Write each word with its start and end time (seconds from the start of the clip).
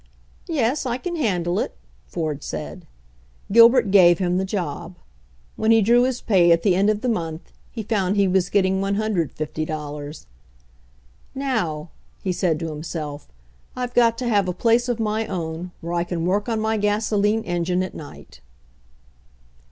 "Yes, 0.47 0.87
I 0.87 0.97
can 0.97 1.15
handle 1.15 1.59
it," 1.59 1.75
Ford 2.07 2.41
said. 2.43 2.87
Gilbert 3.51 3.91
gave 3.91 4.17
him 4.17 4.39
the 4.39 4.45
job. 4.45 4.95
When 5.57 5.69
he 5.69 5.83
drew 5.83 6.05
his 6.05 6.21
pay 6.21 6.51
at 6.51 6.63
the 6.63 6.73
end 6.75 6.89
of 6.89 7.01
the 7.01 7.07
month 7.07 7.51
he 7.71 7.83
found 7.83 8.15
he 8.15 8.27
was 8.27 8.49
getting 8.49 8.81
$150. 8.81 10.25
"Now," 11.35 11.89
he 12.23 12.31
said 12.31 12.57
to 12.61 12.69
himself, 12.69 13.27
"I've 13.75 13.93
got 13.93 14.17
to 14.17 14.27
have 14.27 14.47
a 14.47 14.53
place 14.53 14.89
of 14.89 14.99
my 14.99 15.27
own, 15.27 15.69
where 15.81 15.93
I 15.93 16.03
can 16.03 16.25
work 16.25 16.49
on 16.49 16.59
my 16.59 16.77
gasoline 16.77 17.43
engine 17.43 17.83
at 17.83 17.93
night." 17.93 18.41